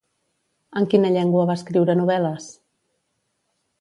[0.79, 2.49] En quina llengua va escriure novel·les?